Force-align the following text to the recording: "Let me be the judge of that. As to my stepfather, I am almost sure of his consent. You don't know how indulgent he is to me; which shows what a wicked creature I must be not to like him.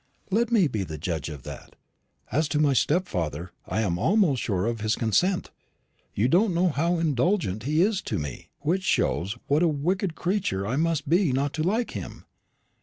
"Let 0.31 0.51
me 0.51 0.67
be 0.67 0.81
the 0.83 0.97
judge 0.97 1.29
of 1.29 1.43
that. 1.43 1.75
As 2.31 2.47
to 2.47 2.59
my 2.59 2.73
stepfather, 2.73 3.51
I 3.67 3.81
am 3.81 3.99
almost 3.99 4.41
sure 4.41 4.65
of 4.65 4.81
his 4.81 4.95
consent. 4.95 5.51
You 6.15 6.27
don't 6.27 6.55
know 6.55 6.69
how 6.69 6.97
indulgent 6.97 7.61
he 7.65 7.83
is 7.83 8.01
to 8.09 8.17
me; 8.17 8.49
which 8.61 8.81
shows 8.81 9.37
what 9.45 9.61
a 9.61 9.67
wicked 9.67 10.15
creature 10.15 10.65
I 10.65 10.75
must 10.75 11.07
be 11.07 11.31
not 11.31 11.53
to 11.53 11.61
like 11.61 11.91
him. 11.91 12.25